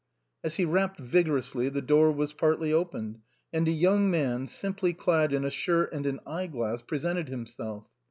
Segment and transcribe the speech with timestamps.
[0.43, 3.19] As he rapped vigorously, the door was partly opened,
[3.53, 7.27] and a young man, simply clad in a shirt and an eye glass, pre sented
[7.27, 7.85] himself.